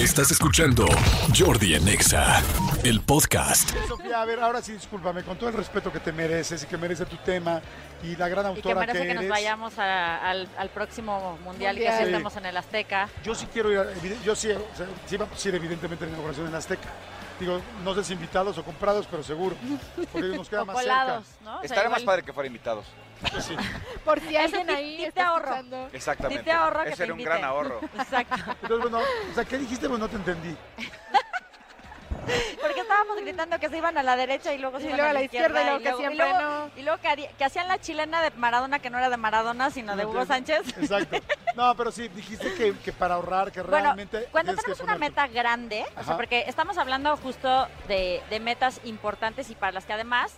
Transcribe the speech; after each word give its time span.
Estás 0.00 0.30
escuchando 0.30 0.86
Jordi 1.36 1.74
en 1.74 1.86
Exa, 1.86 2.40
el 2.84 3.00
podcast. 3.02 3.70
Sofía, 3.86 4.22
a 4.22 4.24
ver, 4.24 4.40
ahora 4.40 4.62
sí, 4.62 4.72
discúlpame, 4.72 5.22
con 5.22 5.36
todo 5.36 5.50
el 5.50 5.54
respeto 5.56 5.92
que 5.92 6.00
te 6.00 6.10
mereces 6.10 6.62
y 6.62 6.66
que 6.66 6.78
merece 6.78 7.04
tu 7.04 7.16
tema 7.16 7.60
y 8.02 8.16
la 8.16 8.28
gran 8.28 8.46
Y 8.52 8.54
que 8.62 8.68
autora 8.70 8.80
merece 8.86 9.06
que, 9.06 9.14
nos 9.14 9.22
eres, 9.24 9.30
vayamos 9.30 9.78
a- 9.78 10.16
al, 10.30 10.48
al 10.56 10.68
próximo 10.70 11.38
mundial, 11.44 11.76
y 11.76 11.80
que 11.80 11.92
sí 11.98 12.02
estamos 12.04 12.34
en 12.36 12.46
el 12.46 12.56
Azteca. 12.56 13.08
Yo 13.22 13.34
sí 13.34 13.46
quiero 13.52 13.70
ir, 13.72 13.78
a- 13.78 14.24
yo 14.24 14.34
sí, 14.34 14.48
o 14.52 14.76
sea, 14.76 14.86
sí 15.06 15.16
vamos 15.18 15.44
a 15.44 15.48
ir 15.48 15.54
evidentemente 15.54 16.04
a 16.04 16.06
la 16.06 16.12
inauguración 16.12 16.46
en 16.48 16.54
Azteca. 16.54 16.88
Digo, 17.40 17.58
no 17.82 17.94
sé 17.94 18.04
si 18.04 18.12
invitados 18.12 18.56
o 18.58 18.62
comprados, 18.62 19.06
pero 19.10 19.22
seguro, 19.22 19.56
porque 20.12 20.28
nos 20.28 20.48
queda 20.48 20.62
O 20.62 20.66
más 20.66 20.76
colados, 20.76 21.26
cerca. 21.26 21.44
¿no? 21.44 21.50
O 21.56 21.60
sea, 21.60 21.64
Estaría 21.64 21.88
más 21.90 22.00
igual- 22.02 22.12
padre 22.16 22.22
que 22.26 22.32
fuera 22.34 22.46
invitados. 22.46 22.84
Pues 23.32 23.44
sí. 23.44 23.56
Por 24.04 24.20
si 24.20 24.36
alguien 24.36 24.68
ahí 24.70 24.98
de 24.98 25.06
está 25.06 25.28
ahorro. 25.28 25.44
escuchando. 25.46 25.88
Exactamente. 25.92 26.42
Te 26.44 26.52
ahorro 26.52 26.82
que 26.84 26.88
Ese 26.90 26.96
te 26.98 27.04
era 27.04 27.14
un 27.14 27.22
gran 27.22 27.44
ahorro. 27.44 27.80
Exacto. 27.98 28.34
Entonces, 28.62 28.90
bueno, 28.90 28.98
o 28.98 29.34
sea, 29.34 29.44
¿qué 29.44 29.58
dijiste? 29.58 29.88
Pues 29.88 29.98
no 30.00 30.08
te 30.08 30.16
entendí. 30.16 30.56
Porque 32.60 32.80
estábamos 32.80 33.16
gritando 33.20 33.58
que 33.58 33.68
se 33.68 33.76
iban 33.78 33.96
a 33.98 34.02
la 34.02 34.16
derecha 34.16 34.52
y 34.54 34.58
luego 34.58 34.78
se 34.78 34.84
Y 34.84 34.86
iban 34.88 34.98
luego 34.98 35.10
a 35.10 35.14
la 35.14 35.22
izquierda, 35.22 35.60
y 35.62 35.64
luego 35.64 35.78
que 35.78 36.02
y 36.12 36.16
luego, 36.16 36.40
no. 36.40 36.70
y 36.76 36.82
luego 36.82 37.00
que, 37.00 37.08
haría- 37.08 37.32
que 37.32 37.44
hacían 37.44 37.68
la 37.68 37.78
chilena 37.80 38.22
de 38.22 38.30
Maradona 38.32 38.78
que 38.78 38.90
no 38.90 38.98
era 38.98 39.08
de 39.10 39.16
Maradona, 39.16 39.70
sino 39.70 39.96
de 39.96 40.06
Hugo 40.06 40.24
Sánchez. 40.26 40.68
Exacto. 40.78 41.18
No, 41.56 41.74
pero 41.76 41.90
sí, 41.92 42.08
dijiste 42.08 42.54
que, 42.54 42.76
que 42.78 42.92
para 42.92 43.14
ahorrar, 43.14 43.50
que 43.52 43.62
Bueno, 43.62 43.84
realmente. 43.84 44.28
cuando 44.30 44.52
que 44.52 44.58
tenemos 44.62 44.80
una 44.80 44.96
meta 44.96 45.26
grande, 45.26 45.84
o 45.98 46.04
sea, 46.04 46.16
porque 46.16 46.44
estamos 46.46 46.78
hablando 46.78 47.16
justo 47.16 47.66
de, 47.88 48.22
de 48.30 48.40
metas 48.40 48.80
importantes 48.84 49.50
y 49.50 49.54
para 49.54 49.72
las 49.72 49.84
que 49.84 49.92
además, 49.92 50.32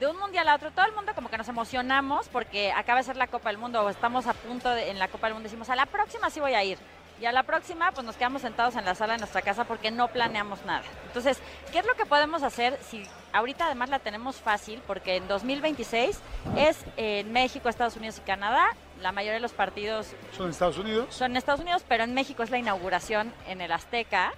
de 0.00 0.06
un 0.06 0.18
mundial 0.18 0.48
a 0.48 0.54
otro, 0.54 0.70
todo 0.70 0.86
el 0.86 0.92
mundo 0.92 1.12
como 1.14 1.28
que 1.30 1.38
nos 1.38 1.48
emocionamos 1.48 2.28
porque 2.28 2.72
acaba 2.72 2.98
de 2.98 3.04
ser 3.04 3.16
la 3.16 3.26
Copa 3.26 3.48
del 3.50 3.58
Mundo 3.58 3.82
o 3.82 3.88
estamos 3.90 4.26
a 4.26 4.32
punto 4.34 4.68
de, 4.70 4.90
en 4.90 4.98
la 4.98 5.08
Copa 5.08 5.26
del 5.26 5.34
Mundo, 5.34 5.48
decimos, 5.48 5.68
a 5.70 5.76
la 5.76 5.86
próxima 5.86 6.30
sí 6.30 6.40
voy 6.40 6.54
a 6.54 6.62
ir. 6.64 6.78
Y 7.20 7.26
a 7.26 7.32
la 7.32 7.42
próxima, 7.42 7.92
pues 7.92 8.04
nos 8.06 8.16
quedamos 8.16 8.40
sentados 8.40 8.76
en 8.76 8.84
la 8.86 8.94
sala 8.94 9.12
de 9.12 9.18
nuestra 9.18 9.42
casa 9.42 9.64
porque 9.64 9.90
no 9.90 10.08
planeamos 10.08 10.64
nada. 10.64 10.82
Entonces, 11.06 11.38
¿qué 11.70 11.80
es 11.80 11.86
lo 11.86 11.94
que 11.94 12.06
podemos 12.06 12.42
hacer 12.42 12.78
si 12.88 13.06
ahorita 13.34 13.66
además 13.66 13.90
la 13.90 13.98
tenemos 13.98 14.36
fácil? 14.36 14.80
Porque 14.86 15.16
en 15.16 15.28
2026 15.28 16.18
es 16.56 16.78
en 16.96 17.30
México, 17.30 17.68
Estados 17.68 17.96
Unidos 17.96 18.16
y 18.18 18.20
Canadá. 18.22 18.68
La 19.02 19.12
mayoría 19.12 19.34
de 19.34 19.40
los 19.40 19.52
partidos 19.52 20.14
Son 20.34 20.46
en 20.46 20.50
Estados 20.52 20.78
Unidos. 20.78 21.14
son 21.14 21.32
en 21.32 21.36
Estados 21.36 21.60
Unidos, 21.60 21.84
pero 21.86 22.04
en 22.04 22.14
México 22.14 22.42
es 22.42 22.50
la 22.50 22.56
inauguración 22.58 23.34
en 23.46 23.60
el 23.60 23.70
Azteca. 23.72 24.32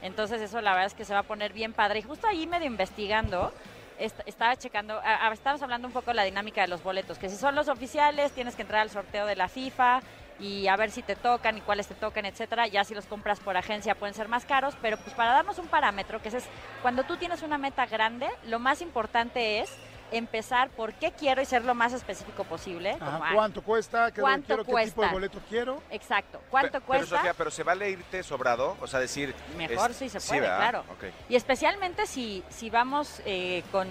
Entonces 0.00 0.40
eso 0.40 0.60
la 0.60 0.70
verdad 0.72 0.86
es 0.86 0.94
que 0.94 1.04
se 1.04 1.14
va 1.14 1.20
a 1.20 1.24
poner 1.24 1.52
bien 1.52 1.72
padre. 1.72 1.98
Y 1.98 2.02
justo 2.02 2.28
ahí 2.28 2.46
medio 2.46 2.66
investigando, 2.68 3.52
est- 3.98 4.20
estaba 4.26 4.54
checando, 4.54 5.00
estábamos 5.32 5.62
hablando 5.62 5.88
un 5.88 5.92
poco 5.92 6.12
de 6.12 6.14
la 6.14 6.22
dinámica 6.22 6.60
de 6.60 6.68
los 6.68 6.84
boletos, 6.84 7.18
que 7.18 7.28
si 7.28 7.36
son 7.36 7.56
los 7.56 7.66
oficiales 7.66 8.30
tienes 8.30 8.54
que 8.54 8.62
entrar 8.62 8.80
al 8.82 8.90
sorteo 8.90 9.26
de 9.26 9.34
la 9.34 9.48
FIFA 9.48 10.02
y 10.38 10.68
a 10.68 10.76
ver 10.76 10.90
si 10.90 11.02
te 11.02 11.16
tocan 11.16 11.58
y 11.58 11.60
cuáles 11.60 11.86
te 11.88 11.94
tocan, 11.94 12.24
etcétera. 12.26 12.66
Ya 12.66 12.84
si 12.84 12.94
los 12.94 13.06
compras 13.06 13.40
por 13.40 13.56
agencia 13.56 13.94
pueden 13.94 14.14
ser 14.14 14.28
más 14.28 14.44
caros, 14.44 14.74
pero 14.80 14.96
pues 14.98 15.14
para 15.14 15.32
darnos 15.32 15.58
un 15.58 15.68
parámetro, 15.68 16.20
que 16.22 16.28
ese 16.28 16.38
es 16.38 16.44
cuando 16.82 17.04
tú 17.04 17.16
tienes 17.16 17.42
una 17.42 17.58
meta 17.58 17.86
grande, 17.86 18.28
lo 18.44 18.58
más 18.58 18.80
importante 18.80 19.60
es 19.60 19.70
empezar 20.10 20.70
por 20.70 20.94
qué 20.94 21.12
quiero 21.12 21.42
y 21.42 21.44
ser 21.44 21.64
lo 21.66 21.74
más 21.74 21.92
específico 21.92 22.44
posible. 22.44 22.92
Ajá, 22.92 23.04
como, 23.12 23.24
ah, 23.24 23.30
¿Cuánto 23.34 23.62
cuesta? 23.62 24.10
¿Qué, 24.10 24.20
¿Cuánto 24.22 24.46
quiero, 24.46 24.64
¿Qué 24.64 24.70
tipo 24.70 24.78
de 24.78 24.92
cuesta? 24.94 25.12
boleto 25.12 25.40
quiero? 25.48 25.82
Exacto. 25.90 26.40
¿Cuánto 26.50 26.80
Pe- 26.80 26.86
cuesta? 26.86 27.06
Pero 27.06 27.16
Sofía, 27.18 27.34
pero 27.34 27.50
se 27.50 27.62
vale 27.62 27.90
irte 27.90 28.22
sobrado, 28.22 28.76
o 28.80 28.86
sea, 28.86 29.00
decir... 29.00 29.34
Mejor 29.56 29.90
es- 29.90 29.96
sí 29.98 30.08
se 30.08 30.20
puede, 30.20 30.46
claro. 30.46 30.84
Y 31.28 31.36
especialmente 31.36 32.06
si, 32.06 32.42
si 32.48 32.70
vamos 32.70 33.20
eh, 33.26 33.62
con, 33.70 33.86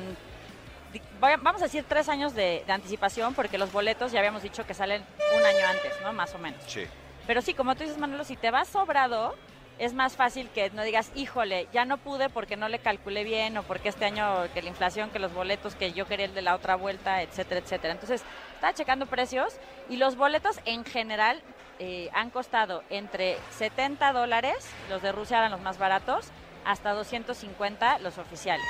vamos 1.20 1.62
a 1.62 1.66
decir 1.66 1.86
tres 1.88 2.10
años 2.10 2.34
de, 2.34 2.64
de 2.66 2.74
anticipación, 2.74 3.34
porque 3.34 3.58
los 3.58 3.72
boletos 3.72 4.12
ya 4.12 4.20
habíamos 4.20 4.44
dicho 4.44 4.66
que 4.66 4.74
salen 4.74 5.04
un 5.38 5.46
año 5.46 5.68
antes, 5.68 5.94
¿no? 6.04 6.14
Más 6.14 6.34
o 6.36 6.38
menos. 6.38 6.62
Sí. 6.68 6.86
Pero 7.26 7.42
sí, 7.42 7.54
como 7.54 7.76
tú 7.76 7.84
dices, 7.84 7.98
Manolo, 7.98 8.24
si 8.24 8.38
te 8.38 8.52
vas 8.52 8.70
sobrado, 8.70 9.36
es 9.80 9.94
más 9.94 10.16
fácil 10.16 10.50
que 10.50 10.70
no 10.72 10.84
digas, 10.84 11.12
híjole, 11.16 11.68
ya 11.72 11.86
no 11.86 11.98
pude 11.98 12.30
porque 12.30 12.58
no 12.58 12.70
le 12.70 12.80
calculé 12.80 13.24
bien 13.24 13.58
o 13.58 13.64
porque 13.64 13.90
este 13.90 14.06
año 14.06 14.52
que 14.54 14.62
la 14.62 14.70
inflación, 14.70 15.10
que 15.10 15.20
los 15.20 15.34
boletos, 15.34 15.76
que 15.76 15.94
yo 15.94 16.08
quería 16.08 16.26
el 16.26 16.34
de 16.34 16.42
la 16.42 16.56
otra 16.56 16.76
vuelta, 16.76 17.22
etcétera, 17.22 17.62
etcétera. 17.62 17.94
Entonces, 17.94 18.24
estaba 18.56 18.74
checando 18.74 19.06
precios 19.06 19.56
y 19.90 19.98
los 19.98 20.16
boletos 20.16 20.60
en 20.66 20.84
general 20.84 21.42
eh, 21.80 22.10
han 22.14 22.30
costado 22.30 22.84
entre 22.90 23.38
70 23.58 24.14
dólares, 24.14 24.56
los 24.90 25.02
de 25.02 25.12
Rusia 25.12 25.38
eran 25.38 25.52
los 25.52 25.62
más 25.62 25.78
baratos, 25.78 26.32
hasta 26.66 26.92
250 26.94 28.00
los 28.00 28.18
oficiales. 28.18 28.66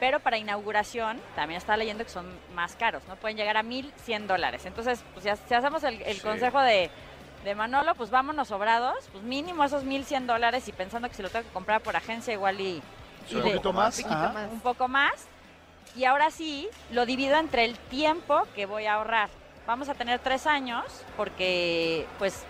Pero 0.00 0.20
para 0.20 0.38
inauguración, 0.38 1.20
también 1.34 1.58
está 1.58 1.76
leyendo 1.76 2.04
que 2.04 2.10
son 2.10 2.26
más 2.54 2.76
caros, 2.76 3.02
¿no? 3.08 3.16
Pueden 3.16 3.36
llegar 3.36 3.56
a 3.56 3.62
1.100 3.62 4.26
dólares. 4.26 4.64
Entonces, 4.66 5.02
pues 5.12 5.24
ya, 5.24 5.36
si 5.36 5.54
hacemos 5.54 5.82
el, 5.84 6.00
el 6.02 6.16
Sí. 6.16 6.22
consejo 6.22 6.60
de, 6.60 6.90
de 7.44 7.54
Manolo, 7.54 7.94
pues 7.96 8.10
vámonos 8.10 8.48
sobrados, 8.48 9.08
pues 9.10 9.24
mínimo 9.24 9.64
esos 9.64 9.84
1.100 9.84 10.26
dólares 10.26 10.68
y 10.68 10.72
pensando 10.72 11.08
que 11.08 11.14
si 11.14 11.22
lo 11.22 11.30
tengo 11.30 11.44
que 11.46 11.52
comprar 11.52 11.80
por 11.80 11.96
agencia 11.96 12.32
igual 12.32 12.60
y, 12.60 12.80
y 13.30 13.34
Un 13.34 13.42
de- 13.42 13.50
poquito 13.50 13.72
más. 13.72 13.98
un 14.52 14.60
poco 14.60 14.86
más. 14.88 15.26
Y 15.96 16.04
ahora 16.04 16.30
sí, 16.30 16.68
lo 16.92 17.04
divido 17.06 17.36
entre 17.38 17.64
el 17.64 17.76
tiempo 17.76 18.46
que 18.54 18.66
voy 18.66 18.86
a 18.86 18.94
ahorrar. 18.94 19.30
Vamos 19.66 19.88
a 19.88 19.94
tener 19.94 20.20
tres 20.20 20.46
años 20.46 20.84
porque 21.16 22.06
pues 22.18 22.44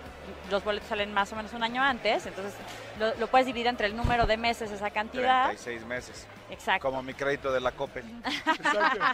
los 0.50 0.64
boletos 0.64 0.88
salen 0.88 1.12
más 1.12 1.32
o 1.32 1.36
menos 1.36 1.52
un 1.52 1.62
año 1.62 1.82
antes, 1.82 2.26
entonces 2.26 2.54
lo, 2.98 3.14
lo 3.16 3.26
puedes 3.28 3.46
dividir 3.46 3.66
entre 3.66 3.86
el 3.86 3.96
número 3.96 4.26
de 4.26 4.36
meses, 4.36 4.70
esa 4.70 4.90
cantidad. 4.90 5.46
36 5.46 5.84
meses. 5.86 6.26
Exacto. 6.50 6.88
Como 6.88 7.02
mi 7.02 7.14
crédito 7.14 7.52
de 7.52 7.60
la 7.60 7.72
Coppel. 7.72 8.04
Exacto. 8.46 9.04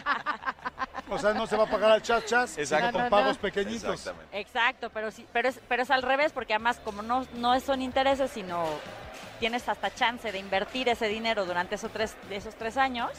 O 1.09 1.19
sea, 1.19 1.33
no 1.33 1.45
se 1.47 1.55
va 1.57 1.65
a 1.65 1.69
pagar 1.69 1.91
al 1.91 2.01
chas 2.01 2.25
chas, 2.25 2.57
Exacto. 2.57 2.91
con 2.93 2.99
No, 2.99 3.03
no, 3.05 3.09
pagos 3.09 3.35
no. 3.35 3.41
pequeñitos. 3.41 3.93
Exactamente. 3.93 4.39
Exacto, 4.39 4.89
pero 4.89 5.11
sí, 5.11 5.25
pero 5.31 5.49
es, 5.49 5.59
pero 5.67 5.83
es 5.83 5.91
al 5.91 6.01
revés, 6.01 6.31
porque 6.31 6.53
además 6.53 6.79
como 6.83 7.01
no, 7.01 7.25
no 7.35 7.59
son 7.59 7.81
intereses, 7.81 8.31
sino 8.31 8.65
tienes 9.39 9.67
hasta 9.69 9.93
chance 9.93 10.31
de 10.31 10.39
invertir 10.39 10.87
ese 10.89 11.07
dinero 11.07 11.45
durante 11.45 11.75
esos 11.75 11.91
tres, 11.91 12.15
de 12.29 12.37
esos 12.37 12.55
tres 12.55 12.77
años, 12.77 13.11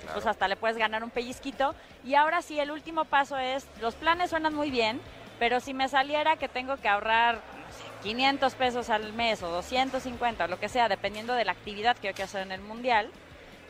Claro. 0.00 0.14
pues 0.16 0.26
hasta 0.26 0.46
le 0.48 0.56
puedes 0.56 0.76
ganar 0.76 1.02
un 1.02 1.08
pellizquito. 1.08 1.74
Y 2.04 2.14
ahora 2.14 2.42
sí, 2.42 2.60
el 2.60 2.70
último 2.70 3.06
paso 3.06 3.38
es, 3.38 3.66
los 3.80 3.94
planes 3.94 4.28
suenan 4.28 4.54
muy 4.54 4.70
bien, 4.70 5.00
pero 5.38 5.60
si 5.60 5.74
me 5.74 5.88
saliera 5.88 6.36
que 6.36 6.48
tengo 6.48 6.76
que 6.76 6.88
ahorrar 6.88 7.36
no 7.36 7.72
sé, 7.72 7.84
500 8.02 8.54
pesos 8.54 8.90
al 8.90 9.12
mes 9.12 9.42
o 9.42 9.48
250 9.48 10.44
o 10.44 10.48
lo 10.48 10.58
que 10.58 10.68
sea, 10.68 10.88
dependiendo 10.88 11.34
de 11.34 11.44
la 11.44 11.52
actividad 11.52 11.96
que 11.96 12.08
yo 12.08 12.14
quiero 12.14 12.26
hacer 12.26 12.42
en 12.42 12.52
el 12.52 12.60
mundial, 12.60 13.10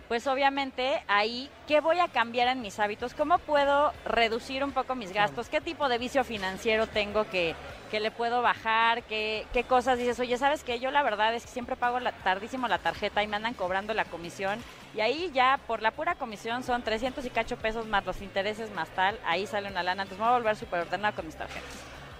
pues 0.08 0.26
obviamente 0.26 1.02
ahí, 1.08 1.50
¿qué 1.66 1.80
voy 1.80 1.98
a 1.98 2.08
cambiar 2.08 2.48
en 2.48 2.60
mis 2.60 2.78
hábitos? 2.78 3.14
¿Cómo 3.14 3.38
puedo 3.38 3.92
reducir 4.04 4.62
un 4.62 4.72
poco 4.72 4.94
mis 4.94 5.12
gastos? 5.12 5.48
¿Qué 5.48 5.60
tipo 5.60 5.88
de 5.88 5.98
vicio 5.98 6.25
financiero 6.25 6.86
tengo 6.86 7.25
que, 7.30 7.54
que 7.94 8.00
le 8.00 8.10
puedo 8.10 8.43
bajar? 8.43 9.05
¿Qué, 9.05 9.47
¿Qué 9.53 9.62
cosas 9.62 9.97
dices? 9.99 10.19
Oye, 10.19 10.37
¿sabes 10.37 10.65
qué? 10.65 10.81
Yo 10.81 10.91
la 10.91 11.05
verdad 11.05 11.32
es 11.32 11.44
que 11.44 11.53
siempre 11.53 11.77
pago 11.77 12.00
tardísimo 12.25 12.66
la 12.66 12.78
tarjeta 12.78 13.22
y 13.22 13.28
me 13.28 13.37
andan 13.37 13.55
cobrando 13.55 13.94
la 13.94 14.05
comisión. 14.05 14.59
Y 14.97 15.00
ahí 15.00 15.31
ya 15.32 15.60
por 15.69 15.81
la 15.81 15.93
pura 15.93 16.16
comisión 16.16 16.65
son 16.65 16.82
300 16.82 17.25
y 17.25 17.31
cacho 17.31 17.56
pesos 17.56 17.87
más 17.87 18.05
los 18.05 18.21
intereses 18.21 18.72
más 18.72 18.88
tal. 18.88 19.16
Ahí 19.25 19.47
sale 19.47 19.71
una 19.71 19.84
lana. 19.84 20.03
Entonces 20.03 20.19
me 20.19 20.25
voy 20.25 20.34
a 20.34 20.38
volver 20.38 20.56
súper 20.56 20.81
ordenada 20.81 21.15
con 21.15 21.25
mis 21.25 21.37
tarjetas. 21.37 21.62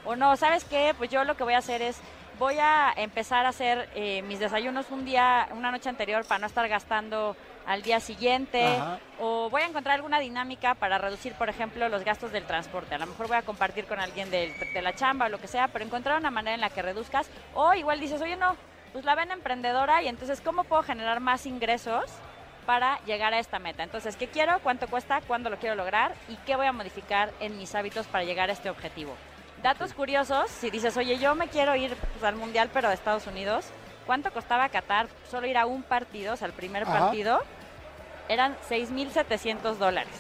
O 0.05 0.15
no, 0.15 0.37
¿sabes 0.37 0.63
qué? 0.63 0.95
Pues 0.97 1.11
yo 1.11 1.25
lo 1.25 1.37
que 1.37 1.43
voy 1.43 1.55
a 1.55 1.59
hacer 1.59 1.83
es, 1.83 1.99
voy 2.39 2.57
a 2.61 2.93
empezar 2.97 3.47
a 3.47 3.51
hacer 3.51 3.89
eh, 3.95 4.23
mis 4.23 4.39
desayunos 4.39 4.91
un 4.91 5.05
día, 5.05 5.49
una 5.53 5.71
noche 5.71 5.89
anterior 5.89 6.25
para 6.25 6.41
no 6.41 6.47
estar 6.47 6.69
gastando 6.69 7.37
al 7.67 7.83
día 7.83 8.01
siguiente. 8.01 8.65
Ajá. 8.65 8.99
O 9.21 9.49
voy 9.51 9.63
a 9.63 9.67
encontrar 9.67 9.97
alguna 9.97 10.19
dinámica 10.21 10.75
para 10.75 10.99
reducir, 10.99 11.35
por 11.35 11.49
ejemplo, 11.49 11.89
los 11.89 12.05
gastos 12.05 12.33
del 12.33 12.45
transporte. 12.45 12.95
A 12.95 12.99
lo 12.99 13.07
mejor 13.07 13.29
voy 13.29 13.37
a 13.37 13.43
compartir 13.43 13.87
con 13.87 14.01
alguien 14.01 14.31
del- 14.31 14.53
de, 14.73 14.83
la 14.83 14.95
chamba 14.95 15.27
o 15.27 15.29
lo 15.29 15.41
que 15.41 15.49
sea, 15.49 15.69
pero 15.69 15.85
encontrar 15.85 16.19
una 16.19 16.31
manera 16.31 16.55
en 16.55 16.61
la 16.61 16.71
que 16.71 16.83
reduzcas. 16.83 17.29
O 17.55 17.73
igual 17.75 18.01
dices, 18.01 18.21
oye, 18.21 18.37
no, 18.37 18.57
pues 18.93 19.05
la 19.05 19.15
ven 19.15 19.31
emprendedora 19.31 20.03
y 20.03 20.09
entonces, 20.09 20.41
¿cómo 20.41 20.65
puedo 20.65 20.83
generar 20.83 21.21
más 21.21 21.47
ingresos? 21.47 22.05
para 22.67 22.99
llegar 23.05 23.35
a 23.35 23.39
esta 23.41 23.59
meta. 23.59 23.83
Entonces, 23.83 24.17
¿qué 24.17 24.27
quiero? 24.27 24.59
¿Cuánto 24.61 24.87
cuesta? 24.89 25.21
¿Cuándo 25.27 25.51
lo 25.51 25.59
quiero 25.59 25.75
lograr? 25.75 26.15
¿Y 26.31 26.37
qué 26.47 26.57
voy 26.57 26.65
a 26.65 26.73
modificar 26.73 27.31
en 27.39 27.59
mis 27.59 27.75
hábitos 27.75 28.07
para 28.07 28.25
llegar 28.25 28.49
a 28.49 28.55
este 28.55 28.71
objetivo? 28.71 29.15
Datos 29.65 29.95
curiosos, 29.95 30.51
si 30.51 30.69
dices, 30.69 30.95
oye, 30.99 31.19
yo 31.19 31.35
me 31.35 31.49
quiero 31.49 31.75
ir 31.75 31.97
pues, 31.97 32.23
al 32.23 32.37
Mundial, 32.37 32.69
pero 32.71 32.89
de 32.89 32.95
Estados 32.95 33.27
Unidos, 33.27 33.65
¿cuánto 34.05 34.31
costaba 34.31 34.69
Qatar 34.69 35.09
solo 35.31 35.47
ir 35.47 35.57
a 35.57 35.65
un 35.65 35.83
partido, 35.83 36.35
o 36.35 36.37
sea, 36.37 36.49
al 36.49 36.53
primer 36.53 36.83
Ajá. 36.83 36.99
partido? 36.99 37.41
Eran 38.29 38.55
6.700 38.69 39.77
dólares. 39.77 40.13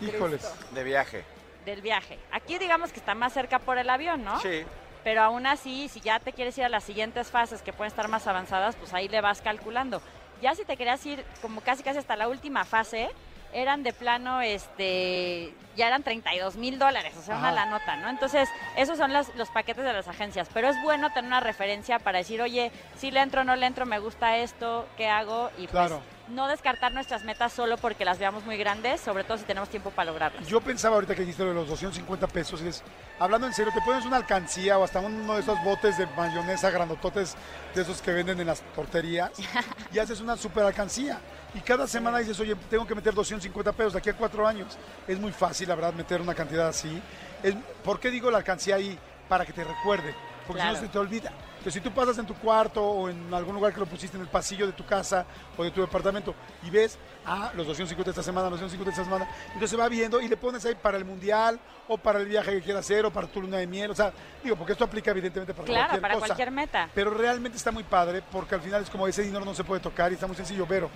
Híjoles. 0.00 0.52
De 0.72 0.82
viaje. 0.82 1.24
del 1.64 1.82
viaje. 1.82 2.18
Aquí 2.32 2.58
digamos 2.58 2.90
que 2.90 2.98
está 2.98 3.14
más 3.14 3.32
cerca 3.32 3.60
por 3.60 3.78
el 3.78 3.88
avión, 3.88 4.24
¿no? 4.24 4.40
Sí. 4.40 4.64
Pero 5.04 5.22
aún 5.22 5.46
así, 5.46 5.88
si 5.88 6.00
ya 6.00 6.18
te 6.18 6.32
quieres 6.32 6.58
ir 6.58 6.64
a 6.64 6.68
las 6.68 6.82
siguientes 6.82 7.28
fases 7.30 7.62
que 7.62 7.72
pueden 7.72 7.92
estar 7.92 8.08
más 8.08 8.26
avanzadas, 8.26 8.74
pues 8.74 8.92
ahí 8.92 9.06
le 9.06 9.20
vas 9.20 9.40
calculando. 9.40 10.02
Ya 10.42 10.56
si 10.56 10.64
te 10.64 10.76
querías 10.76 11.06
ir 11.06 11.24
como 11.42 11.60
casi 11.60 11.84
casi 11.84 12.00
hasta 12.00 12.16
la 12.16 12.26
última 12.26 12.64
fase, 12.64 13.10
eran 13.52 13.82
de 13.82 13.92
plano, 13.92 14.40
este, 14.40 15.52
ya 15.76 15.86
eran 15.88 16.02
32 16.02 16.56
mil 16.56 16.78
dólares, 16.78 17.14
o 17.16 17.22
sea, 17.22 17.36
una 17.36 17.52
la 17.52 17.66
nota, 17.66 17.96
¿no? 17.96 18.08
Entonces, 18.08 18.50
esos 18.76 18.98
son 18.98 19.12
las- 19.12 19.34
los 19.36 19.48
paquetes 19.50 19.84
de 19.84 19.92
las 19.92 20.08
agencias, 20.08 20.48
pero 20.52 20.68
es 20.68 20.80
bueno 20.80 21.10
tener 21.10 21.28
una 21.28 21.40
referencia 21.40 21.98
para 21.98 22.18
decir, 22.18 22.40
oye, 22.42 22.70
si 22.96 23.10
le 23.10 23.20
entro, 23.20 23.44
no 23.44 23.56
le 23.56 23.66
entro, 23.66 23.86
me 23.86 23.98
gusta 23.98 24.36
esto, 24.38 24.86
¿qué 24.96 25.08
hago? 25.08 25.50
Y 25.58 25.66
Claro. 25.66 25.98
pues 26.00 26.19
no 26.30 26.46
descartar 26.48 26.92
nuestras 26.92 27.24
metas 27.24 27.52
solo 27.52 27.76
porque 27.76 28.04
las 28.04 28.18
veamos 28.18 28.44
muy 28.44 28.56
grandes, 28.56 29.00
sobre 29.00 29.24
todo 29.24 29.38
si 29.38 29.44
tenemos 29.44 29.68
tiempo 29.68 29.90
para 29.90 30.10
lograrlas. 30.10 30.46
Yo 30.46 30.60
pensaba 30.60 30.94
ahorita 30.96 31.14
que 31.14 31.22
dijiste 31.22 31.42
lo 31.42 31.50
de 31.50 31.54
los 31.56 31.68
250 31.68 32.26
pesos, 32.28 32.60
es, 32.62 32.82
hablando 33.18 33.46
en 33.46 33.52
serio, 33.52 33.72
te 33.74 33.80
pones 33.82 34.04
una 34.06 34.16
alcancía 34.16 34.78
o 34.78 34.84
hasta 34.84 35.00
uno 35.00 35.34
de 35.34 35.40
esos 35.40 35.62
botes 35.64 35.98
de 35.98 36.06
mayonesa 36.16 36.70
grandototes 36.70 37.34
de 37.74 37.82
esos 37.82 38.00
que 38.00 38.12
venden 38.12 38.40
en 38.40 38.46
las 38.46 38.60
torterías 38.74 39.30
y 39.92 39.98
haces 39.98 40.20
una 40.20 40.36
super 40.36 40.64
alcancía. 40.64 41.18
Y 41.54 41.60
cada 41.60 41.86
semana 41.88 42.18
dices, 42.18 42.38
oye, 42.38 42.54
tengo 42.68 42.86
que 42.86 42.94
meter 42.94 43.12
250 43.12 43.72
pesos 43.72 43.92
de 43.94 43.98
aquí 43.98 44.10
a 44.10 44.14
cuatro 44.14 44.46
años. 44.46 44.78
Es 45.08 45.18
muy 45.18 45.32
fácil, 45.32 45.68
la 45.68 45.74
verdad, 45.74 45.92
meter 45.92 46.20
una 46.20 46.34
cantidad 46.34 46.68
así. 46.68 47.02
Es- 47.42 47.56
¿Por 47.82 47.98
qué 47.98 48.10
digo 48.10 48.30
la 48.30 48.38
alcancía 48.38 48.76
ahí? 48.76 48.96
Para 49.28 49.44
que 49.44 49.52
te 49.52 49.64
recuerde, 49.64 50.14
porque 50.46 50.60
Claro. 50.62 50.76
si 50.76 50.82
no 50.82 50.86
se 50.86 50.92
te 50.92 50.98
olvida. 50.98 51.32
Entonces, 51.60 51.74
si 51.74 51.80
tú 51.86 51.94
pasas 51.94 52.16
en 52.16 52.24
tu 52.24 52.34
cuarto 52.36 52.82
o 52.82 53.10
en 53.10 53.34
algún 53.34 53.54
lugar 53.54 53.74
que 53.74 53.80
lo 53.80 53.84
pusiste 53.84 54.16
en 54.16 54.22
el 54.22 54.28
pasillo 54.30 54.66
de 54.66 54.72
tu 54.72 54.82
casa 54.86 55.26
o 55.58 55.62
de 55.62 55.70
tu 55.70 55.82
departamento 55.82 56.34
y 56.62 56.70
ves, 56.70 56.96
ah, 57.26 57.50
los 57.54 57.66
250 57.66 58.08
esta 58.12 58.22
semana, 58.22 58.48
los 58.48 58.60
250 58.60 58.90
esta 58.92 59.04
semana, 59.04 59.28
entonces 59.48 59.68
se 59.68 59.76
va 59.76 59.86
viendo 59.90 60.22
y 60.22 60.28
le 60.28 60.38
pones 60.38 60.64
ahí 60.64 60.74
para 60.74 60.96
el 60.96 61.04
mundial 61.04 61.60
o 61.86 61.98
para 61.98 62.18
el 62.18 62.24
viaje 62.24 62.52
que 62.52 62.62
quieras 62.62 62.86
hacer 62.86 63.04
o 63.04 63.10
para 63.10 63.26
tu 63.26 63.42
luna 63.42 63.58
de 63.58 63.66
miel. 63.66 63.90
O 63.90 63.94
sea, 63.94 64.10
digo, 64.42 64.56
porque 64.56 64.72
esto 64.72 64.84
aplica 64.86 65.10
evidentemente 65.10 65.52
para 65.52 65.66
Claro, 65.66 65.80
cualquier 65.88 66.00
para 66.00 66.14
cosa. 66.14 66.26
cualquier 66.28 66.50
meta. 66.50 66.88
Pero 66.94 67.10
realmente 67.10 67.58
está 67.58 67.70
muy 67.70 67.84
padre 67.84 68.22
porque 68.32 68.54
al 68.54 68.62
final 68.62 68.82
es 68.82 68.88
como 68.88 69.06
ese 69.06 69.20
dinero 69.22 69.44
no 69.44 69.54
se 69.54 69.62
puede 69.62 69.82
tocar 69.82 70.10
y 70.10 70.14
está 70.14 70.26
muy 70.26 70.36
sencillo, 70.36 70.64
pero. 70.66 70.88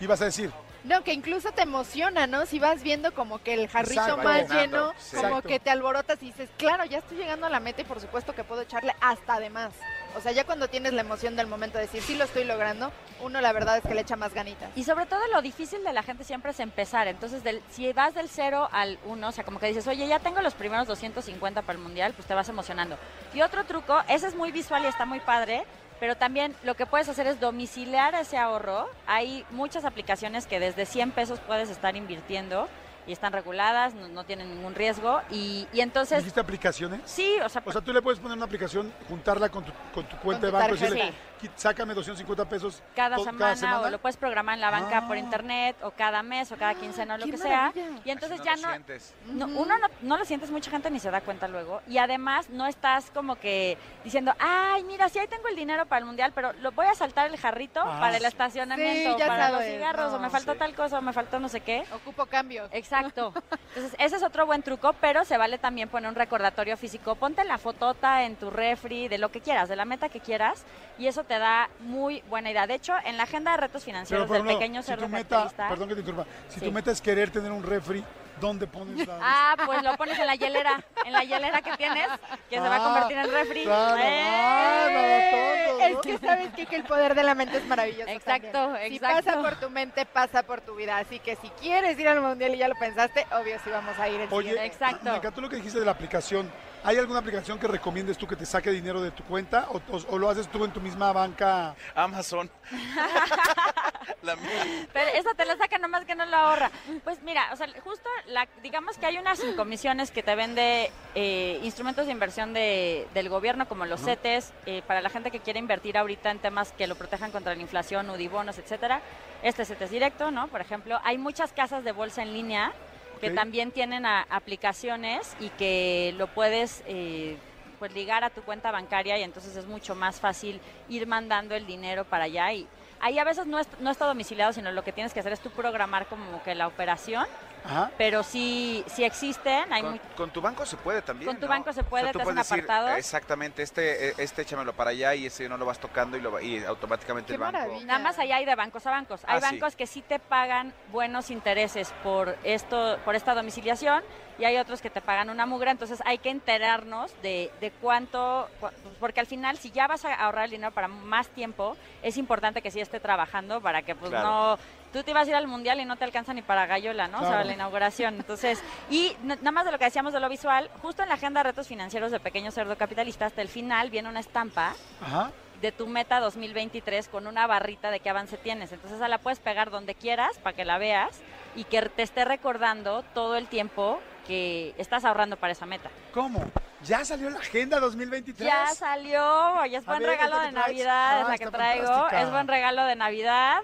Y 0.00 0.06
vas 0.06 0.22
a 0.22 0.26
decir, 0.26 0.50
No, 0.84 1.02
que 1.02 1.12
incluso 1.12 1.50
te 1.50 1.62
emociona, 1.62 2.26
¿no? 2.28 2.46
Si 2.46 2.60
vas 2.60 2.82
viendo 2.84 3.12
como 3.12 3.42
que 3.42 3.52
el 3.52 3.68
jarrito 3.68 4.00
Exacto. 4.00 4.22
más 4.22 4.48
lleno, 4.48 4.92
sí. 4.96 5.16
como 5.16 5.26
Exacto. 5.28 5.48
que 5.48 5.58
te 5.60 5.70
alborotas 5.70 6.22
y 6.22 6.26
dices, 6.26 6.48
claro, 6.56 6.84
ya 6.86 6.98
estoy 6.98 7.18
llegando 7.18 7.46
a 7.46 7.50
la 7.50 7.58
meta 7.60 7.82
y 7.82 7.84
por 7.84 8.00
supuesto 8.00 8.32
que 8.32 8.44
puedo 8.44 8.62
echarle 8.62 8.94
hasta 9.02 9.38
de 9.40 9.50
más. 9.50 9.72
O 10.16 10.20
sea, 10.20 10.32
ya 10.32 10.44
cuando 10.44 10.68
tienes 10.68 10.92
la 10.92 11.02
emoción 11.02 11.36
del 11.36 11.46
momento 11.46 11.78
de 11.78 11.84
decir, 11.84 12.02
sí 12.02 12.14
lo 12.16 12.24
estoy 12.24 12.44
logrando, 12.44 12.90
uno 13.20 13.40
la 13.40 13.52
verdad 13.52 13.76
es 13.78 13.82
que 13.82 13.94
le 13.94 14.00
echa 14.00 14.16
más 14.16 14.34
ganitas. 14.34 14.70
Y 14.76 14.84
sobre 14.84 15.06
todo 15.06 15.20
lo 15.32 15.42
difícil 15.42 15.84
de 15.84 15.92
la 15.92 16.02
gente 16.02 16.24
siempre 16.24 16.50
es 16.50 16.60
empezar. 16.60 17.08
Entonces, 17.08 17.44
del, 17.44 17.62
si 17.70 17.92
vas 17.92 18.14
del 18.14 18.28
0 18.28 18.68
al 18.72 18.98
1, 19.06 19.28
o 19.28 19.32
sea, 19.32 19.44
como 19.44 19.60
que 19.60 19.66
dices, 19.66 19.86
oye, 19.86 20.08
ya 20.08 20.18
tengo 20.18 20.40
los 20.40 20.54
primeros 20.54 20.86
250 20.88 21.62
para 21.62 21.78
el 21.78 21.82
mundial, 21.82 22.14
pues 22.14 22.26
te 22.26 22.34
vas 22.34 22.48
emocionando. 22.48 22.96
Y 23.34 23.42
otro 23.42 23.64
truco, 23.64 24.00
ese 24.08 24.26
es 24.26 24.34
muy 24.34 24.50
visual 24.50 24.84
y 24.84 24.88
está 24.88 25.04
muy 25.04 25.20
padre, 25.20 25.64
pero 26.00 26.16
también 26.16 26.54
lo 26.62 26.74
que 26.74 26.86
puedes 26.86 27.08
hacer 27.08 27.26
es 27.26 27.40
domiciliar 27.40 28.14
ese 28.14 28.38
ahorro. 28.38 28.88
Hay 29.06 29.44
muchas 29.50 29.84
aplicaciones 29.84 30.46
que 30.46 30.60
desde 30.60 30.86
100 30.86 31.12
pesos 31.12 31.40
puedes 31.40 31.70
estar 31.70 31.96
invirtiendo 31.96 32.68
y 33.08 33.12
están 33.12 33.32
reguladas, 33.32 33.94
no, 33.94 34.06
no 34.08 34.22
tienen 34.24 34.50
ningún 34.50 34.74
riesgo. 34.74 35.20
Y, 35.30 35.66
y 35.72 35.80
entonces, 35.80 36.18
¿dijiste 36.18 36.38
aplicaciones? 36.40 37.00
sí, 37.06 37.36
o 37.44 37.48
sea, 37.48 37.62
O 37.64 37.72
sea, 37.72 37.80
tú 37.80 37.92
le 37.92 38.02
puedes 38.02 38.20
poner 38.20 38.36
una 38.36 38.44
aplicación, 38.46 38.92
juntarla 39.08 39.48
con 39.48 39.64
tu, 39.64 39.72
con 39.94 40.04
tu 40.06 40.16
cuenta 40.18 40.46
de 40.46 40.52
tu 40.52 40.58
banco 40.58 40.74
y 40.74 40.78
decirle, 40.78 41.04
"Qui- 41.06 41.12
sácame 41.56 41.94
250 41.94 42.44
pesos 42.48 42.82
cada 42.94 43.18
semana, 43.18 43.80
o 43.80 43.90
lo 43.90 43.98
puedes 43.98 44.16
programar 44.16 44.54
en 44.54 44.60
la 44.60 44.70
banca 44.70 45.06
por 45.06 45.16
Ah. 45.16 45.20
internet 45.20 45.76
o 45.82 45.90
cada 45.90 46.22
mes 46.22 46.50
o 46.52 46.56
cada 46.56 46.74
quincena 46.74 47.14
o 47.14 47.18
lo 47.18 47.24
¡Qué 47.24 47.30
que 47.32 47.38
sea. 47.38 47.72
Y 48.04 48.10
entonces 48.10 48.40
ya 48.42 48.56
lo 48.56 48.62
no, 48.62 48.68
sientes. 48.70 49.14
no, 49.26 49.46
Ujú. 49.46 49.62
uno 49.62 49.78
no, 49.78 49.86
no 50.02 50.16
lo 50.16 50.24
sientes, 50.24 50.50
mucha 50.50 50.70
gente 50.70 50.90
ni 50.90 50.98
se 51.00 51.10
da 51.10 51.20
cuenta 51.20 51.48
luego. 51.48 51.80
Y 51.86 51.98
además 51.98 52.48
no 52.50 52.66
estás 52.66 53.10
como 53.10 53.36
que 53.36 53.76
diciendo, 54.04 54.32
ay, 54.38 54.84
mira, 54.84 55.08
sí 55.08 55.18
ahí 55.18 55.28
tengo 55.28 55.48
el 55.48 55.56
dinero 55.56 55.86
para 55.86 56.00
el 56.00 56.04
mundial, 56.06 56.32
pero 56.34 56.52
lo 56.54 56.72
voy 56.72 56.86
a 56.86 56.94
saltar 56.94 57.26
el 57.30 57.36
jarrito 57.38 57.80
Ah, 57.80 57.98
para 58.00 58.16
el 58.16 58.24
estacionamiento, 58.24 59.12
Sí, 59.12 59.18
ya 59.18 59.26
para 59.26 59.50
los 59.50 59.62
cigarros, 59.64 60.12
o 60.12 60.18
me 60.18 60.30
faltó 60.30 60.52
sí. 60.52 60.58
tal 60.58 60.74
cosa, 60.74 60.98
o 60.98 61.02
me 61.02 61.12
faltó 61.12 61.38
no 61.40 61.48
sé 61.48 61.60
qué. 61.60 61.84
Ocupo 61.92 62.26
cambios. 62.26 62.68
Exacto. 62.72 63.32
Entonces, 63.74 63.94
ese 63.98 64.16
es 64.16 64.22
otro 64.22 64.46
buen 64.46 64.62
truco, 64.62 64.92
pero 65.00 65.24
se 65.24 65.36
vale 65.36 65.58
también 65.58 65.88
poner 65.88 66.08
un 66.08 66.14
recordatorio 66.16 66.76
físico. 66.76 67.14
Ponte 67.14 67.44
la 67.44 67.58
fotota 67.58 68.24
en 68.24 68.36
tu 68.36 68.50
refri, 68.50 69.08
de 69.08 69.18
lo 69.18 69.30
que 69.30 69.40
quieras, 69.40 69.68
de 69.68 69.76
la 69.76 69.84
meta 69.84 70.08
que 70.08 70.20
quieras, 70.20 70.64
y 70.98 71.06
eso 71.06 71.24
te 71.28 71.38
da 71.38 71.68
muy 71.80 72.22
buena 72.28 72.50
idea. 72.50 72.66
De 72.66 72.74
hecho, 72.74 72.94
en 73.04 73.16
la 73.16 73.24
agenda 73.24 73.52
de 73.52 73.58
retos 73.58 73.82
Pero, 73.84 73.84
financieros 73.84 74.26
por 74.26 74.36
del 74.38 74.46
ejemplo, 74.46 74.58
pequeño 74.58 74.82
si 74.82 74.86
cerdo 74.88 75.04
tu 75.04 75.08
meta, 75.10 75.48
perdón 75.68 75.88
que 75.88 75.94
te 75.94 76.00
interrumpa, 76.00 76.26
si 76.48 76.58
Sí. 76.60 76.66
tu 76.66 76.72
meta 76.72 76.90
es 76.90 77.00
querer 77.00 77.30
tener 77.30 77.52
un 77.52 77.62
refri, 77.62 78.02
¿dónde 78.40 78.66
pones 78.66 79.06
la...? 79.06 79.18
Ah, 79.20 79.56
pues 79.66 79.82
lo 79.82 79.96
pones 79.96 80.18
en 80.18 80.26
la 80.26 80.34
hielera, 80.34 80.82
en 81.04 81.12
la 81.12 81.22
hielera 81.24 81.60
que 81.60 81.76
tienes, 81.76 82.08
que 82.48 82.56
se 82.56 82.60
va 82.60 82.76
a 82.76 82.78
Ah, 82.78 82.84
convertir 82.84 83.18
en 83.18 83.30
refri. 83.32 83.64
claro. 83.64 83.96
¡Eh! 84.00 84.22
Ah, 84.24 84.88
nada 84.90 85.30
tonto, 85.30 85.84
Es 85.84 85.92
¿no? 85.94 86.00
que 86.00 86.18
sabes 86.26 86.52
que, 86.54 86.66
que 86.66 86.76
el 86.76 86.84
poder 86.84 87.14
de 87.14 87.22
la 87.22 87.34
mente 87.34 87.58
es 87.58 87.66
maravilloso. 87.66 88.10
Exacto, 88.10 88.50
también. 88.52 88.88
Si 88.88 88.96
exacto. 88.96 89.24
pasa 89.24 89.42
por 89.42 89.56
tu 89.60 89.70
mente, 89.70 90.06
pasa 90.06 90.42
por 90.42 90.60
tu 90.62 90.74
vida. 90.74 90.96
Así 90.98 91.18
que 91.20 91.36
si 91.36 91.48
quieres 91.50 91.98
ir 91.98 92.08
al 92.08 92.20
mundial 92.20 92.54
y 92.54 92.58
ya 92.58 92.68
lo 92.68 92.74
pensaste, 92.76 93.26
obvio 93.38 93.56
sí 93.62 93.70
vamos 93.70 93.98
a 93.98 94.08
ir 94.08 94.20
el 94.22 94.28
Oye, 94.32 94.48
siguiente. 94.50 94.66
Exacto. 94.74 95.04
me 95.10 95.16
encantó 95.16 95.40
lo 95.42 95.48
que 95.48 95.56
dijiste 95.56 95.78
de 95.78 95.84
la 95.84 95.92
aplicación. 95.92 96.50
¿Hay 96.84 96.96
alguna 96.96 97.18
aplicación 97.18 97.58
que 97.58 97.66
recomiendes 97.66 98.16
tú 98.16 98.26
que 98.26 98.36
te 98.36 98.46
saque 98.46 98.70
dinero 98.70 99.00
de 99.02 99.10
tu 99.10 99.22
cuenta 99.24 99.66
o, 99.70 99.78
o- 99.90 100.04
o 100.14 100.18
lo 100.18 100.30
haces 100.30 100.48
tú 100.48 100.64
en 100.64 100.70
tu 100.72 100.80
misma 100.80 101.12
banca? 101.12 101.74
Amazon. 101.94 102.50
La 104.22 104.36
mía. 104.36 104.86
Pero 104.92 105.10
esa 105.14 105.34
te 105.34 105.44
la 105.44 105.56
saca 105.56 105.78
nomás 105.78 106.04
que 106.04 106.14
no 106.14 106.24
la 106.24 106.38
ahorra. 106.50 106.70
Pues 107.04 107.22
mira, 107.22 107.50
o 107.52 107.56
sea, 107.56 107.66
justo, 107.84 108.08
la, 108.26 108.48
digamos 108.62 108.96
que 108.98 109.06
hay 109.06 109.16
unas 109.18 109.40
comisiones 109.56 110.10
que 110.10 110.22
te 110.22 110.34
vende 110.34 110.90
eh, 111.14 111.60
instrumentos 111.62 112.06
de 112.06 112.12
inversión 112.12 112.52
de, 112.52 113.06
del 113.14 113.28
gobierno, 113.28 113.68
como 113.68 113.84
los 113.86 114.00
CETES, 114.00 114.52
eh, 114.66 114.82
para 114.86 115.00
la 115.02 115.10
gente 115.10 115.30
que 115.30 115.40
quiere 115.40 115.58
invertir 115.58 115.96
ahorita 115.96 116.30
en 116.30 116.38
temas 116.40 116.72
que 116.72 116.86
lo 116.86 116.96
protejan 116.96 117.30
contra 117.30 117.54
la 117.54 117.60
inflación, 117.62 118.10
UDIBonos, 118.10 118.58
etcétera. 118.58 119.00
Este 119.42 119.64
CETES 119.64 119.90
directo, 119.90 120.30
¿no? 120.30 120.48
Por 120.48 120.60
ejemplo, 120.60 120.98
hay 121.04 121.16
muchas 121.16 121.52
casas 121.52 121.84
de 121.84 121.92
bolsa 121.92 122.22
en 122.22 122.32
línea 122.32 122.72
que 123.18 123.30
también 123.30 123.70
tienen 123.70 124.06
a- 124.06 124.26
aplicaciones 124.30 125.34
y 125.40 125.48
que 125.50 126.14
lo 126.16 126.26
puedes... 126.28 126.82
eh, 126.86 127.36
pues 127.78 127.92
ligar 127.94 128.24
a 128.24 128.30
tu 128.30 128.42
cuenta 128.42 128.72
bancaria 128.72 129.16
y 129.18 129.22
entonces 129.22 129.54
es 129.54 129.64
mucho 129.66 129.94
más 129.94 130.18
fácil 130.18 130.60
ir 130.88 131.06
mandando 131.06 131.54
el 131.54 131.64
dinero 131.64 132.04
para 132.04 132.24
allá. 132.24 132.52
Y 132.52 132.66
ahí 132.98 133.20
a 133.20 133.22
veces 133.22 133.46
no, 133.46 133.60
no 133.78 133.90
está 133.92 134.04
domiciliado, 134.06 134.52
sino 134.52 134.72
lo 134.72 134.82
que 134.82 134.90
tienes 134.90 135.14
que 135.14 135.20
hacer 135.20 135.32
es 135.32 135.38
tú 135.38 135.50
programar 135.50 136.06
como 136.06 136.42
que 136.42 136.56
la 136.56 136.66
operación, 136.66 137.24
Ajá. 137.68 137.90
pero 137.98 138.22
sí, 138.22 138.82
sí 138.88 139.04
existen, 139.04 139.72
hay 139.72 139.82
Con, 139.82 139.90
muy- 139.90 140.00
con 140.16 140.30
tu 140.30 140.40
banco 140.40 140.64
se 140.64 140.76
puede 140.76 141.02
también. 141.02 141.26
Con 141.30 141.36
tu 141.36 141.46
¿no? 141.46 141.50
banco 141.50 141.72
se 141.72 141.84
puede, 141.84 142.06
tú 142.12 142.18
te 142.18 142.22
hacen 142.22 142.34
puedes 142.34 142.48
decir, 142.48 142.64
apartados. 142.64 142.98
Exactamente, 142.98 143.62
este, 143.62 144.08
eh, 144.10 144.14
este 144.18 144.42
échamelo 144.42 144.72
para 144.72 144.90
allá 144.90 145.14
y 145.14 145.26
ese 145.26 145.48
no 145.48 145.56
lo 145.58 145.66
vas 145.66 145.78
tocando 145.78 146.16
y, 146.16 146.20
lo, 146.20 146.32
va- 146.32 146.42
y 146.42 146.64
automáticamente 146.64 147.28
Qué 147.28 147.34
el 147.34 147.40
banco. 147.40 147.52
maravilla. 147.58 147.84
Nada 147.86 147.98
más 147.98 148.18
allá 148.18 148.36
hay 148.36 148.44
de 148.44 148.54
bancos 148.54 148.86
a 148.86 148.90
bancos. 148.90 149.20
Hay 149.26 149.36
Ah, 149.38 149.40
sí. 149.40 149.46
bancos 149.58 149.76
que 149.76 149.86
sí 149.86 150.02
te 150.02 150.18
pagan 150.18 150.72
buenos 150.90 151.30
intereses 151.30 151.92
por 152.02 152.36
esto, 152.42 152.98
por 153.04 153.14
esta 153.14 153.34
domiciliación 153.34 154.02
y 154.38 154.44
hay 154.44 154.56
otros 154.56 154.80
que 154.80 154.88
te 154.90 155.00
pagan 155.00 155.28
una 155.30 155.44
mugra. 155.46 155.70
Entonces 155.70 156.00
hay 156.06 156.18
que 156.18 156.30
enterarnos 156.30 157.12
de, 157.22 157.50
de 157.60 157.70
cuánto, 157.70 158.48
cu- 158.60 158.68
porque 159.00 159.20
al 159.20 159.26
final 159.26 159.58
si 159.58 159.70
ya 159.72 159.86
vas 159.86 160.04
a 160.04 160.14
ahorrar 160.14 160.44
el 160.46 160.50
dinero 160.52 160.72
para 160.72 160.88
más 160.88 161.28
tiempo, 161.28 161.76
es 162.02 162.16
importante 162.16 162.62
que 162.62 162.70
sí 162.70 162.80
esté 162.80 163.00
trabajando 163.00 163.60
para 163.60 163.82
que 163.82 163.94
pues 163.94 164.10
Claro. 164.10 164.28
no, 164.28 164.58
tú 164.92 165.02
te 165.02 165.10
ibas 165.10 165.26
a 165.26 165.30
ir 165.30 165.36
al 165.36 165.46
mundial 165.46 165.80
y 165.80 165.84
no 165.84 165.96
te 165.96 166.04
alcanza 166.04 166.32
ni 166.32 166.42
para 166.42 166.66
Gallola, 166.66 167.08
¿no? 167.08 167.20
O 167.20 167.26
sea, 167.26 167.44
la 167.44 167.52
inauguración. 167.52 168.14
Entonces, 168.16 168.62
y 168.90 169.16
nada 169.22 169.50
más 169.52 169.64
de 169.64 169.72
lo 169.72 169.78
que 169.78 169.84
decíamos 169.84 170.12
de 170.12 170.20
lo 170.20 170.28
visual, 170.28 170.70
justo 170.82 171.02
en 171.02 171.08
la 171.08 171.14
agenda 171.16 171.40
de 171.42 171.50
retos 171.50 171.66
financieros 171.68 172.10
de 172.10 172.20
Pequeño 172.20 172.50
Cerdo 172.50 172.76
Capitalista, 172.76 173.26
hasta 173.26 173.42
el 173.42 173.48
final 173.48 173.90
viene 173.90 174.08
una 174.08 174.20
estampa 174.20 174.74
Ajá. 175.02 175.30
de 175.60 175.72
tu 175.72 175.86
meta 175.86 176.20
2023 176.20 177.08
con 177.08 177.26
una 177.26 177.46
barrita 177.46 177.90
de 177.90 178.00
qué 178.00 178.10
avance 178.10 178.36
tienes. 178.36 178.72
Entonces 178.72 178.96
esa 178.98 179.08
la 179.08 179.18
puedes 179.18 179.40
pegar 179.40 179.70
donde 179.70 179.94
quieras 179.94 180.38
para 180.38 180.54
que 180.56 180.64
la 180.64 180.78
veas 180.78 181.20
y 181.54 181.64
que 181.64 181.82
te 181.82 182.02
esté 182.02 182.24
recordando 182.24 183.02
todo 183.14 183.36
el 183.36 183.48
tiempo 183.48 184.00
que 184.26 184.74
estás 184.76 185.04
ahorrando 185.04 185.36
para 185.36 185.52
esa 185.52 185.64
meta. 185.66 185.90
¿Cómo? 186.12 186.44
¿Ya 186.84 187.04
salió 187.04 187.28
la 187.30 187.38
agenda 187.40 187.80
2023? 187.80 188.46
Ya 188.46 188.66
salió, 188.74 189.64
y 189.66 189.74
es 189.74 189.82
A 189.82 189.90
buen 189.90 190.00
ver, 190.00 190.10
regalo 190.10 190.34
¿esta 190.36 190.46
de? 190.46 190.52
Navidad, 190.52 191.16
Ah, 191.16 191.20
es 191.22 191.28
la 191.28 191.38
que 191.38 191.46
traigo. 191.46 191.86
fantástica. 191.86 192.22
Es 192.22 192.30
buen 192.30 192.46
regalo 192.46 192.84
de 192.84 192.94
Navidad 192.94 193.60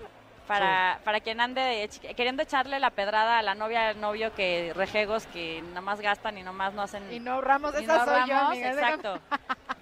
para, 0.46 1.00
para 1.04 1.20
quien 1.20 1.40
ande 1.40 1.88
queriendo 2.16 2.42
echarle 2.42 2.78
la 2.78 2.90
pedrada 2.90 3.38
a 3.38 3.42
la 3.42 3.54
novia 3.54 3.88
al 3.88 4.00
novio 4.00 4.34
que 4.34 4.72
rejegos 4.74 5.26
que 5.26 5.62
nada 5.68 5.80
más 5.80 6.00
gastan 6.00 6.38
y 6.38 6.42
nomás 6.42 6.74
no 6.74 6.82
hacen 6.82 7.10
Y 7.12 7.20
no 7.20 7.32
ahorramos, 7.32 7.74
y 7.80 7.84
esa 7.84 7.98
no 7.98 8.04
soy 8.04 8.14
yo, 8.28 8.34
ahorramos, 8.36 8.50
amiga. 8.52 8.70
Exacto. 8.70 9.20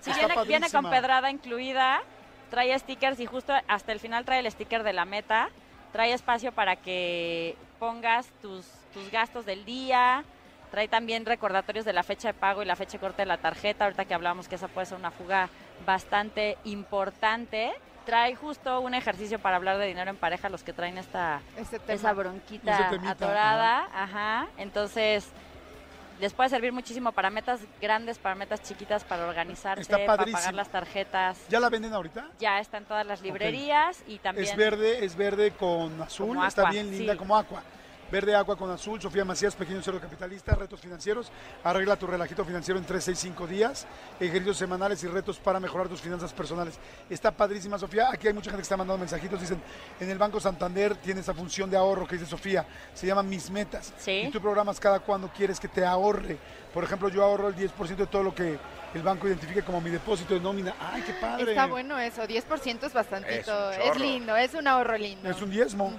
Si 0.00 0.10
Está 0.10 0.26
viene, 0.26 0.44
viene 0.44 0.70
con 0.70 0.90
pedrada 0.90 1.30
incluida, 1.30 2.02
trae 2.50 2.76
stickers 2.76 3.20
y 3.20 3.26
justo 3.26 3.52
hasta 3.68 3.92
el 3.92 4.00
final 4.00 4.24
trae 4.24 4.40
el 4.40 4.50
sticker 4.50 4.82
de 4.82 4.92
la 4.92 5.04
meta. 5.04 5.48
Trae 5.92 6.12
espacio 6.12 6.50
para 6.50 6.74
que 6.74 7.56
pongas 7.78 8.26
tus, 8.40 8.66
tus 8.92 9.12
gastos 9.12 9.46
del 9.46 9.64
día. 9.64 10.24
Trae 10.72 10.88
también 10.88 11.24
recordatorios 11.24 11.84
de 11.84 11.92
la 11.92 12.02
fecha 12.02 12.28
de 12.28 12.34
pago 12.34 12.62
y 12.62 12.64
la 12.64 12.74
fecha 12.74 12.92
de 12.92 12.98
corte 12.98 13.22
de 13.22 13.26
la 13.26 13.38
tarjeta. 13.38 13.84
Ahorita 13.84 14.06
que 14.06 14.14
hablamos 14.14 14.48
que 14.48 14.56
esa 14.56 14.66
puede 14.66 14.86
ser 14.86 14.98
una 14.98 15.12
fuga 15.12 15.50
bastante 15.86 16.58
importante. 16.64 17.72
Trae 18.04 18.34
justo 18.34 18.80
un 18.80 18.94
ejercicio 18.94 19.38
para 19.38 19.56
hablar 19.56 19.78
de 19.78 19.86
dinero 19.86 20.10
en 20.10 20.16
pareja, 20.16 20.48
los 20.48 20.62
que 20.62 20.72
traen 20.72 20.98
esta, 20.98 21.40
Ese 21.56 21.78
tema. 21.78 21.94
esa 21.94 22.12
bronquita 22.12 22.90
atorada, 23.08 23.88
ajá. 23.94 24.48
Entonces, 24.56 25.28
les 26.20 26.32
puede 26.32 26.50
servir 26.50 26.72
muchísimo 26.72 27.12
para 27.12 27.30
metas 27.30 27.60
grandes, 27.80 28.18
para 28.18 28.34
metas 28.34 28.62
chiquitas, 28.62 29.04
para 29.04 29.26
organizarse, 29.26 29.82
Está 29.82 30.04
para 30.04 30.24
pagar 30.24 30.54
las 30.54 30.68
tarjetas. 30.68 31.38
¿Ya 31.48 31.60
la 31.60 31.68
venden 31.68 31.92
ahorita? 31.92 32.28
Ya 32.38 32.58
está 32.60 32.78
en 32.78 32.84
todas 32.84 33.06
las 33.06 33.22
librerías 33.22 34.02
y 34.06 34.18
también 34.18 34.48
Es 34.48 34.56
verde, 34.56 35.04
es 35.04 35.16
verde 35.16 35.52
con 35.52 36.00
azul, 36.02 36.38
está 36.46 36.70
bien 36.70 36.90
linda 36.90 37.12
sí. 37.12 37.18
como 37.18 37.36
agua. 37.36 37.62
Verde 38.12 38.34
agua 38.34 38.56
con 38.56 38.70
azul, 38.70 39.00
Sofía 39.00 39.24
Macías, 39.24 39.54
pequeño 39.54 39.80
cerdo 39.80 39.98
capitalista, 39.98 40.54
retos 40.54 40.78
financieros, 40.78 41.32
arregla 41.64 41.96
tu 41.96 42.06
relajito 42.06 42.44
financiero 42.44 42.78
en 42.78 42.84
3, 42.84 43.02
6, 43.02 43.18
5 43.18 43.46
días, 43.46 43.86
ejercicios 44.20 44.58
semanales 44.58 45.02
y 45.02 45.06
retos 45.06 45.38
para 45.38 45.58
mejorar 45.58 45.88
tus 45.88 46.02
finanzas 46.02 46.30
personales. 46.34 46.78
Está 47.08 47.30
padrísima, 47.30 47.78
Sofía. 47.78 48.10
Aquí 48.12 48.28
hay 48.28 48.34
mucha 48.34 48.50
gente 48.50 48.58
que 48.58 48.64
está 48.64 48.76
mandando 48.76 48.98
mensajitos, 48.98 49.40
dicen, 49.40 49.62
en 49.98 50.10
el 50.10 50.18
Banco 50.18 50.40
Santander 50.40 50.94
tiene 50.96 51.20
esa 51.22 51.32
función 51.32 51.70
de 51.70 51.78
ahorro 51.78 52.06
que 52.06 52.16
dice 52.16 52.28
Sofía, 52.28 52.66
se 52.92 53.06
llama 53.06 53.22
Mis 53.22 53.48
Metas. 53.48 53.94
Sí. 53.96 54.24
Y 54.26 54.30
tú 54.30 54.42
programas 54.42 54.78
cada 54.78 55.00
cuando 55.00 55.28
quieres 55.32 55.58
que 55.58 55.68
te 55.68 55.82
ahorre. 55.82 56.36
Por 56.74 56.84
ejemplo, 56.84 57.08
yo 57.08 57.24
ahorro 57.24 57.48
el 57.48 57.56
10% 57.56 57.96
de 57.96 58.06
todo 58.08 58.22
lo 58.22 58.34
que 58.34 58.58
el 58.94 59.02
banco 59.02 59.26
identifique 59.26 59.62
como 59.62 59.80
mi 59.80 59.90
depósito 59.90 60.34
de 60.34 60.40
nómina. 60.40 60.74
¡Ay, 60.80 61.02
qué 61.02 61.12
padre! 61.14 61.50
Está 61.50 61.66
bueno 61.66 61.98
eso, 61.98 62.22
10% 62.22 62.84
es 62.84 62.92
bastantito. 62.92 63.70
Es 63.72 63.98
lindo, 63.98 64.36
es 64.36 64.54
un 64.54 64.66
ahorro 64.66 64.96
lindo. 64.98 65.28
Es 65.28 65.40
un 65.40 65.50
diezmo. 65.50 65.92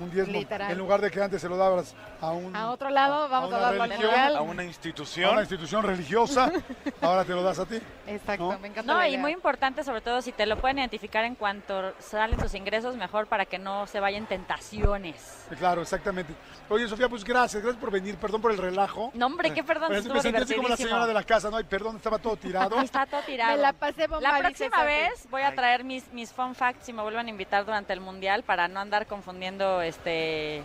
Un 0.00 0.10
diezmo. 0.10 0.32
literal. 0.32 0.72
En 0.72 0.78
lugar 0.78 1.00
de 1.02 1.10
que 1.10 1.20
antes 1.20 1.42
se 1.42 1.48
lo 1.48 1.58
dabas 1.58 1.94
a 2.22 2.30
un 2.30 2.56
A 2.56 2.70
otro 2.70 2.88
lado, 2.88 3.28
vamos 3.28 3.52
a, 3.52 3.56
una 3.56 3.66
darlo 3.66 3.82
al 3.82 3.90
religión. 3.90 4.14
A 4.36 4.40
una 4.40 4.62
a 4.62 4.64
institución. 4.64 5.32
una 5.32 5.40
institución 5.42 5.82
religiosa, 5.82 6.50
ahora 7.02 7.22
te 7.22 7.34
lo 7.34 7.42
das 7.42 7.58
a 7.58 7.66
ti. 7.66 7.78
Exacto, 8.06 8.52
¿no? 8.52 8.58
me 8.58 8.68
encanta 8.68 8.90
No, 8.90 8.98
la 8.98 9.06
y 9.08 9.10
idea. 9.10 9.20
muy 9.20 9.32
importante, 9.32 9.84
sobre 9.84 10.00
todo 10.00 10.22
si 10.22 10.32
te 10.32 10.46
lo 10.46 10.56
pueden 10.56 10.78
identificar 10.78 11.26
en 11.26 11.34
cuanto 11.34 11.92
salen 11.98 12.38
tus 12.38 12.54
ingresos, 12.54 12.96
mejor 12.96 13.26
para 13.26 13.44
que 13.44 13.58
no 13.58 13.86
se 13.86 14.00
vayan 14.00 14.24
tentaciones. 14.24 15.46
Claro, 15.58 15.82
exactamente. 15.82 16.34
Oye, 16.70 16.88
Sofía, 16.88 17.08
pues 17.08 17.22
gracias, 17.22 17.62
gracias 17.62 17.80
por 17.80 17.90
venir, 17.90 18.16
perdón 18.16 18.40
por 18.40 18.52
el 18.52 18.58
relajo. 18.58 19.10
No, 19.14 19.26
hombre, 19.26 19.52
qué 19.52 19.62
perdón, 19.62 19.88
Pero 19.88 20.00
estuvo 20.00 20.14
me 20.14 20.22
sentí 20.22 20.42
así 20.42 20.54
como 20.54 20.68
la 20.68 20.76
señora 20.78 21.06
de 21.06 21.14
la 21.14 21.24
casa, 21.24 21.50
¿no? 21.50 21.58
Ay, 21.58 21.64
perdón, 21.64 21.96
estaba 21.96 22.18
todo 22.18 22.36
tirado. 22.40 22.80
Está 22.82 23.06
todo 23.06 23.22
tirado. 23.22 23.52
Me 23.56 23.62
la 23.62 23.72
pasé 23.72 24.06
bomba, 24.06 24.32
La 24.32 24.38
próxima 24.38 24.82
vez 24.84 25.28
voy 25.30 25.42
a 25.42 25.48
Ay. 25.48 25.54
traer 25.56 25.84
mis, 25.84 26.12
mis 26.12 26.32
fun 26.32 26.54
facts 26.54 26.86
si 26.86 26.92
me 26.92 27.02
vuelven 27.02 27.26
a 27.26 27.30
invitar 27.30 27.64
durante 27.64 27.92
el 27.92 28.00
mundial 28.00 28.42
para 28.42 28.66
no 28.68 28.80
andar 28.80 29.06
confundiendo 29.06 29.82
este 29.82 30.62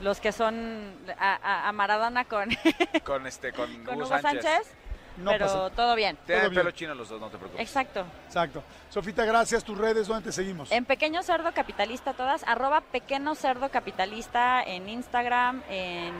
los 0.00 0.20
que 0.20 0.30
son 0.30 0.94
a, 1.18 1.38
a- 1.42 1.68
a 1.68 1.72
Maradona 1.72 2.24
con, 2.26 2.50
Con 3.02 3.26
este, 3.26 3.52
con, 3.52 3.72
con 3.84 3.96
Hugo 3.96 4.06
Hugo 4.06 4.18
Sánchez. 4.20 4.42
Sánchez, 4.44 4.72
No 5.16 5.30
pero 5.30 5.46
pasa. 5.46 5.70
todo 5.70 5.94
bien. 5.94 6.16
Todo 6.26 6.38
bien. 6.40 6.54
pelo 6.54 6.70
chino 6.72 6.94
los 6.94 7.08
dos, 7.08 7.20
no 7.20 7.28
te 7.28 7.38
preocupes. 7.38 7.60
Exacto. 7.66 8.04
Exacto. 8.26 8.62
Sofita, 8.90 9.24
gracias. 9.24 9.64
Tus 9.64 9.76
redes, 9.78 10.06
¿dónde 10.06 10.24
te 10.24 10.32
seguimos? 10.32 10.70
En 10.72 10.84
Pequeño 10.84 11.22
Cerdo 11.22 11.52
Capitalista 11.52 12.12
todas, 12.12 12.42
arroba 12.44 12.80
Pequeño 12.80 13.34
Cerdo 13.34 13.70
Capitalista 13.70 14.62
en 14.62 14.88
Instagram, 14.88 15.62
en, 15.68 16.14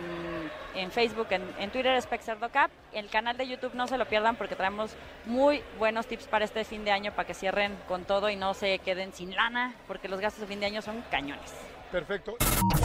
en 0.75 0.91
Facebook, 0.91 1.27
en, 1.31 1.43
en 1.59 1.71
Twitter 1.71 1.95
es 1.95 2.07
Cap. 2.53 2.71
El 2.93 3.09
canal 3.09 3.37
de 3.37 3.49
YouTube 3.49 3.75
no 3.75 3.87
se 3.87 3.99
lo 3.99 4.07
pierdan 4.07 4.37
porque 4.37 4.57
traemos 4.57 4.93
muy 5.27 5.63
buenos 5.79 6.07
tips 6.07 6.27
para 6.27 6.45
este 6.45 6.65
fin 6.65 6.85
de 6.85 6.93
año 6.93 7.13
para 7.13 7.27
que 7.27 7.35
cierren 7.35 7.77
con 7.89 8.05
todo 8.05 8.31
y 8.31 8.37
no 8.37 8.55
se 8.55 8.79
queden 8.79 9.13
sin 9.13 9.35
lana 9.35 9.75
porque 9.87 10.09
los 10.09 10.21
gastos 10.21 10.41
de 10.43 10.47
fin 10.47 10.61
de 10.61 10.67
año 10.67 10.83
son 10.83 11.03
cañones. 11.11 11.53
Perfecto. 11.91 12.37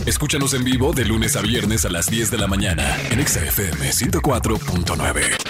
Escúchanos 0.06 0.54
en 0.54 0.64
vivo 0.64 0.94
de 0.94 1.06
lunes 1.06 1.36
a 1.36 1.42
viernes 1.42 1.86
a 1.86 1.90
las 1.90 2.06
10 2.08 2.32
de 2.32 2.38
la 2.38 2.48
mañana 2.48 2.96
en 3.10 3.20
Exa 3.20 3.44
FM 3.44 3.90
104.9. 3.90 5.41